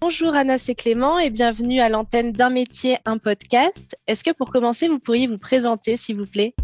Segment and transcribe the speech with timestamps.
[0.00, 3.98] Bonjour Anna, c'est Clément et bienvenue à l'antenne d'un métier, un podcast.
[4.06, 6.54] Est-ce que pour commencer, vous pourriez vous présenter, s'il vous plaît?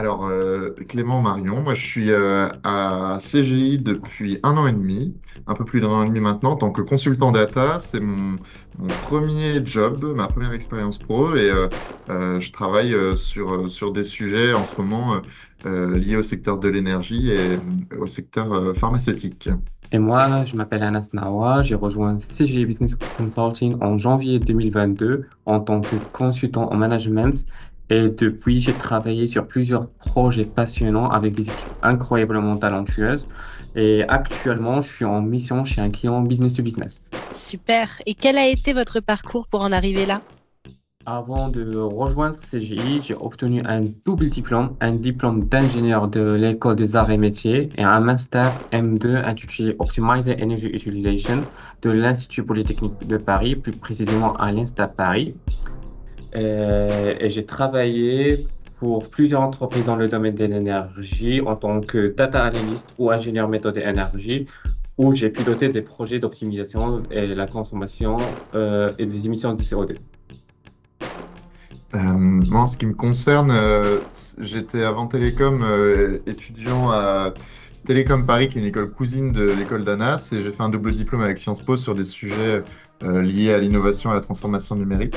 [0.00, 5.14] Alors, euh, Clément Marion, moi je suis euh, à CGI depuis un an et demi,
[5.46, 7.78] un peu plus d'un an et demi maintenant, en tant que consultant data.
[7.80, 8.38] C'est mon,
[9.02, 11.52] premier job, ma première expérience pro, et
[12.08, 15.20] euh, je travaille sur, sur des sujets en ce moment
[15.66, 17.58] liés au secteur de l'énergie et
[18.00, 19.50] au secteur pharmaceutique.
[19.92, 25.60] Et moi, je m'appelle Anas Nawa, j'ai rejoint CGI Business Consulting en janvier 2022 en
[25.60, 27.44] tant que consultant en management
[27.90, 33.26] et depuis, j'ai travaillé sur plusieurs projets passionnants avec des équipes incroyablement talentueuses.
[33.74, 37.10] Et actuellement, je suis en mission chez un client business to business.
[37.32, 37.88] Super.
[38.06, 40.22] Et quel a été votre parcours pour en arriver là?
[41.06, 46.94] Avant de rejoindre CGI, j'ai obtenu un double diplôme, un diplôme d'ingénieur de l'école des
[46.94, 51.42] arts et métiers et un master M2 intitulé Optimizer Energy Utilization
[51.82, 55.34] de l'Institut Polytechnique de Paris, plus précisément à l'INSTA Paris.
[56.34, 58.46] Et, et j'ai travaillé
[58.78, 63.48] pour plusieurs entreprises dans le domaine de l'énergie en tant que data analyst ou ingénieur
[63.48, 64.46] méthode et énergie,
[64.96, 68.16] où j'ai piloté des projets d'optimisation et la consommation
[68.54, 69.96] euh, et des émissions de CO2.
[71.94, 73.98] Euh, moi, en ce qui me concerne, euh,
[74.38, 77.34] j'étais avant Télécom euh, étudiant à
[77.86, 80.92] Télécom Paris, qui est une école cousine de l'école d'Anas, et j'ai fait un double
[80.92, 82.62] diplôme avec Sciences Po sur des sujets
[83.02, 85.16] euh, liés à l'innovation et à la transformation numérique.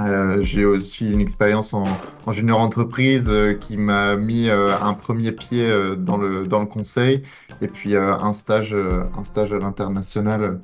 [0.00, 1.84] Euh, j'ai aussi une expérience en,
[2.26, 6.66] en junior entreprise euh, qui m'a mis euh, un premier pied dans le dans le
[6.66, 7.22] conseil
[7.60, 10.60] et puis un stage un stage à l'international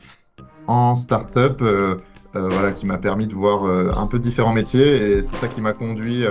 [0.67, 1.63] en start-up
[2.35, 3.65] voilà qui m'a permis de voir
[3.99, 6.25] un peu différents métiers et c'est ça qui m'a conduit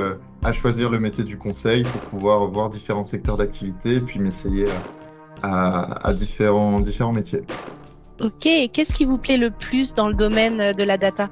[0.44, 4.66] à choisir le métier du conseil pour pouvoir voir différents secteurs d'activité et puis m'essayer
[5.44, 7.42] à, à, différents différents métiers.
[8.20, 8.48] Ok.
[8.72, 11.30] Qu'est-ce qui vous plaît le plus dans le domaine de la data?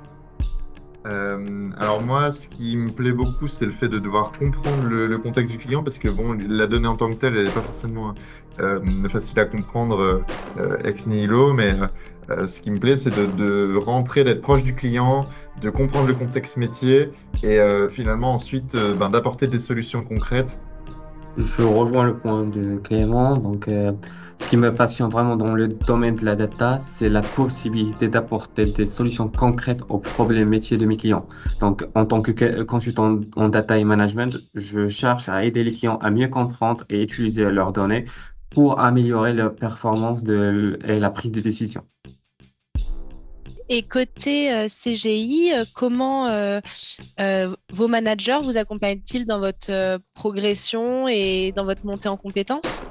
[1.06, 5.18] Euh, alors moi, ce qui me plaît beaucoup, c'est le fait de devoir comprendre le,
[5.18, 7.62] contexte du client, parce que bon, la donnée en tant que telle, elle n'est pas
[7.62, 8.14] forcément
[8.60, 10.24] euh, facile à comprendre
[10.58, 11.72] euh, ex nihilo, mais
[12.48, 15.26] ce qui me plaît, c'est de, rentrer, d'être proche du client,
[15.62, 17.10] de comprendre le contexte métier,
[17.44, 17.60] et
[17.90, 20.58] finalement ensuite, ben, d'apporter des solutions concrètes.
[21.36, 23.36] Je rejoins le point de Clément.
[23.36, 23.68] Donc,
[24.38, 28.66] ce qui me passionne vraiment dans le domaine de la data, c'est la possibilité d'apporter
[28.66, 31.28] des solutions concrètes aux problèmes métiers de mes clients.
[31.60, 35.98] Donc, en tant que consultant en data et management, je cherche à aider les clients
[36.02, 38.06] à mieux comprendre et utiliser leurs données
[38.50, 41.84] pour améliorer leur performance et la prise de décision.
[43.70, 46.60] Et côté euh, CGI, euh, comment euh,
[47.72, 52.84] vos managers vous accompagnent-ils dans votre progression et dans votre montée en compétences?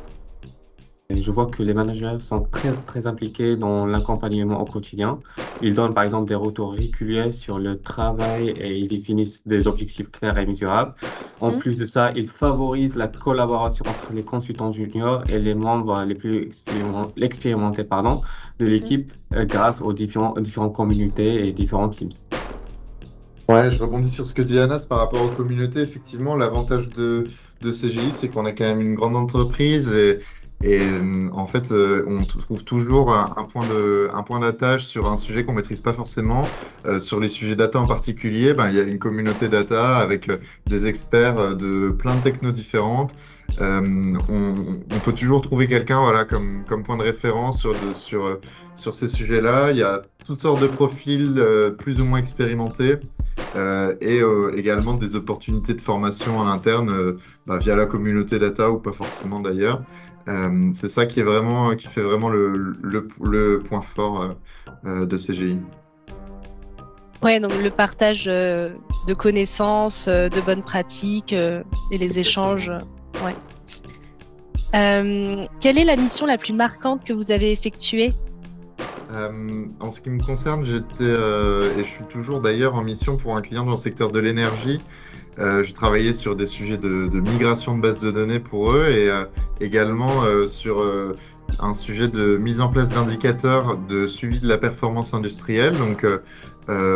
[1.21, 5.21] Je vois que les managers sont très, très impliqués dans l'accompagnement au quotidien.
[5.61, 10.11] Ils donnent par exemple des retours réguliers sur le travail et ils définissent des objectifs
[10.11, 10.95] clairs et mesurables.
[11.41, 11.59] En Mhm.
[11.59, 16.15] plus de ça, ils favorisent la collaboration entre les consultants juniors et les membres les
[16.15, 18.21] plus expérimen- expérimentés, pardon,
[18.59, 18.67] de Mhm.
[18.67, 22.11] l'équipe euh, grâce aux différents, aux différentes communautés et différents teams.
[23.49, 25.81] Ouais, je rebondis sur ce que dit Anas par rapport aux communautés.
[25.81, 27.29] Effectivement, l'avantage de,
[27.61, 30.21] de CGI, c'est qu'on est quand même une grande entreprise et,
[30.63, 35.11] et euh, en fait, euh, on trouve toujours un, point de, un point d'attache sur
[35.11, 36.47] un sujet qu'on maîtrise pas forcément.
[36.87, 40.29] Euh, sur les sujets data en particulier, ben, il y a une communauté data avec
[40.29, 43.17] euh, des experts de plein de technos différentes.
[43.61, 48.39] Euh, on, on peut toujours trouver quelqu'un, voilà, comme, comme point de référence sur, sur,
[48.77, 49.73] sur ces sujets-là.
[49.73, 52.99] Il y a toutes sortes de profils euh, plus ou moins expérimentés.
[53.57, 54.21] Euh, et
[54.59, 58.93] également des opportunités de formation en interne euh, bah, via la communauté data ou pas
[58.93, 59.83] forcément d'ailleurs.
[60.29, 64.35] Euh, c'est ça qui est vraiment qui fait vraiment le, le, le point fort euh,
[64.87, 65.59] euh, de CGI.
[67.23, 68.71] Ouais, donc le partage euh,
[69.07, 72.71] de connaissances, de bonnes pratiques et les échanges.
[73.25, 73.37] ouais.
[74.73, 78.13] Quelle est la mission la plus marquante que vous avez effectuée?
[79.13, 83.17] Euh, en ce qui me concerne, j'étais euh, et je suis toujours d'ailleurs en mission
[83.17, 84.79] pour un client dans le secteur de l'énergie.
[85.39, 89.11] Euh, j'ai travaillé sur des sujets de, migration de bases de données pour eux et
[89.11, 89.25] euh,
[89.61, 90.85] également sur
[91.59, 95.75] un sujet de mise en place d'indicateurs de suivi de la performance industrielle,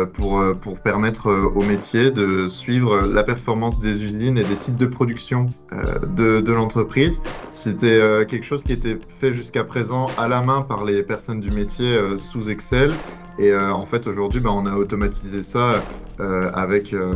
[0.05, 4.55] pour, euh, pour permettre euh, au métier de suivre la performance des usines et des
[4.55, 7.21] sites de production euh, de, de l'entreprise.
[7.51, 11.39] C'était euh, quelque chose qui était fait jusqu'à présent à la main par les personnes
[11.39, 13.01] du métier euh, sous Excel.
[13.37, 15.87] Et euh, en fait, aujourd'hui, bah, on a automatisé ça
[16.19, 17.13] euh, avec euh,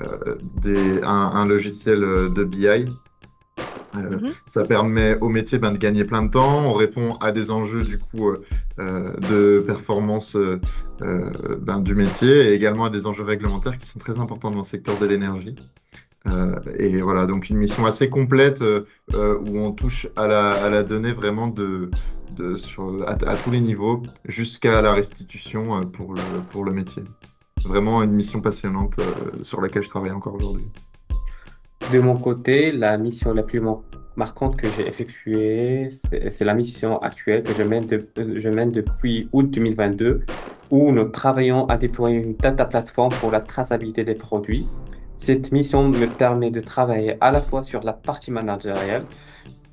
[0.00, 2.86] euh, des, un, un logiciel de BI.
[3.96, 4.32] Euh, Mhm.
[4.46, 6.66] Ça permet au métier ben, de gagner plein de temps.
[6.70, 8.44] On répond à des enjeux du coup euh,
[8.80, 10.60] euh, de performance euh,
[11.02, 11.30] euh,
[11.60, 14.64] ben, du métier et également à des enjeux réglementaires qui sont très importants dans le
[14.64, 15.56] secteur de l'énergie.
[16.26, 18.62] Euh, et voilà, donc une mission assez complète
[19.14, 21.90] où on touche à la, à la donnée vraiment de,
[22.30, 26.20] de, sur, à, à tous les niveaux jusqu'à la restitution pour le,
[26.50, 27.04] pour le métier.
[27.64, 29.00] Vraiment une mission passionnante
[29.42, 30.66] sur laquelle je travaille encore aujourd'hui.
[31.92, 33.80] De mon côté, la mission la plus mar-
[34.14, 37.86] marquante que j'ai effectuée, c'est la mission actuelle que je mène,
[38.18, 40.26] euh, depuis août 2022,
[40.70, 44.66] où nous travaillons à déployer une data plateforme pour la traçabilité des produits.
[45.16, 49.06] Cette mission me permet de travailler à la fois sur la partie managériale,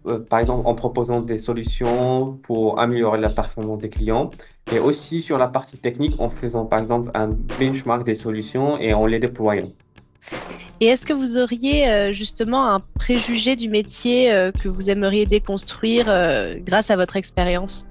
[0.08, 4.32] euh, par exemple en proposant des solutions pour améliorer la performance des clients,
[4.72, 7.28] et aussi sur la partie technique en faisant par exemple un
[7.60, 9.70] benchmark des solutions et en les déployant.
[10.82, 15.26] Et est-ce que vous auriez euh, justement un préjugé du métier euh, que vous aimeriez
[15.26, 17.88] déconstruire euh, grâce à votre expérience?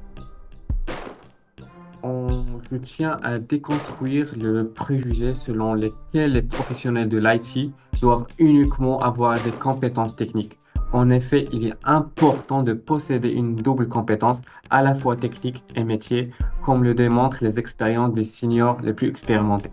[2.03, 2.29] On,
[2.71, 7.73] je tiens à déconstruire le préjugé selon lequel les professionnels de l'IT
[8.03, 10.59] doivent uniquement avoir des compétences techniques.
[10.93, 15.83] En effet, il est important de posséder une double compétence, à la fois technique et
[15.83, 16.31] métier,
[16.63, 19.71] comme le démontrent les expériences des seniors les plus expérimentés.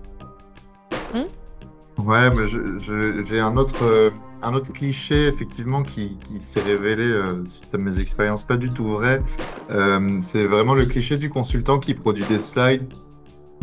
[2.06, 4.09] Ouais, mais j'ai un autre, euh,
[4.42, 8.69] un autre cliché effectivement qui, qui s'est révélé euh, suite à mes expériences pas du
[8.69, 9.21] tout vrai.
[9.69, 12.88] Euh, c'est vraiment le cliché du consultant qui produit des slides.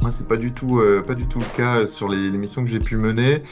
[0.01, 2.71] Moi, c'est pas du tout, euh, pas du tout le cas sur les, missions que
[2.71, 3.43] j'ai pu mener.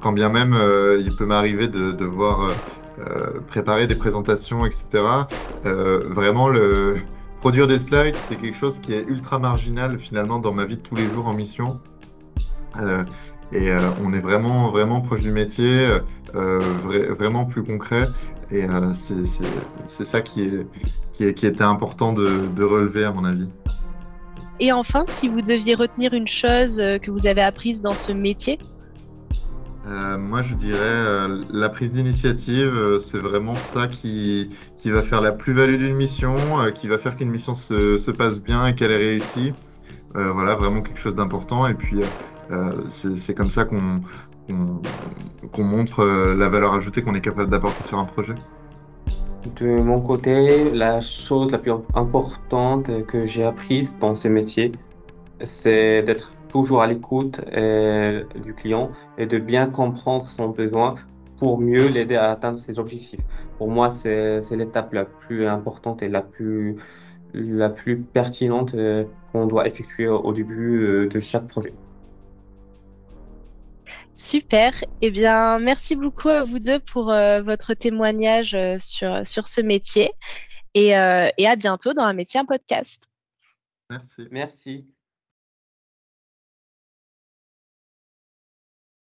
[0.00, 0.56] Quand bien même,
[1.00, 5.26] il peut m'arriver de de euh, préparer des présentations, etc.
[5.64, 6.50] Vraiment,
[7.40, 10.82] produire des slides, c'est quelque chose qui est ultra marginal finalement dans ma vie de
[10.82, 11.80] tous les jours en mission.
[13.52, 15.86] Et euh, on est vraiment, vraiment proche du métier,
[16.34, 18.04] euh, vra- vraiment plus concret.
[18.50, 18.92] Et euh,
[19.86, 20.66] c'est, ça qui est,
[21.12, 23.48] qui est, qui était important de, de relever, à mon avis.
[24.60, 28.12] Et enfin, si vous deviez retenir une chose euh, que vous avez apprise dans ce
[28.12, 28.58] métier,
[29.84, 35.02] Euh, moi, je dirais euh, la prise d'initiative, euh, c'est vraiment ça qui, qui va
[35.02, 36.36] faire la plus-value d'une mission,
[36.72, 39.52] qui va faire qu'une mission se, se passe bien et qu'elle est réussie.
[40.14, 41.66] Voilà, vraiment quelque chose d'important.
[41.66, 42.02] Et puis,
[42.88, 44.00] c'est, c'est comme ça qu'on,
[45.58, 48.34] montre euh, la valeur ajoutée qu'on est capable d'apporter sur un projet.
[49.56, 54.72] De mon côté, la chose la plus importante que j'ai apprise dans ce métier,
[55.44, 60.96] c'est d'être toujours à l'écoute euh, du client et de bien comprendre son besoin
[61.38, 63.20] pour mieux l'aider à atteindre ses objectifs.
[63.58, 66.76] Pour moi, c'est, l'étape la plus importante et la plus,
[68.12, 71.72] pertinente euh, qu'on doit effectuer au début euh, de chaque projet.
[74.22, 74.72] Super.
[75.00, 79.60] Eh bien, merci beaucoup à vous deux pour euh, votre témoignage euh, sur, sur ce
[79.60, 80.12] métier
[80.74, 83.08] et, euh, et à bientôt dans un métier, un podcast.
[83.90, 84.28] Merci.
[84.30, 84.86] Merci.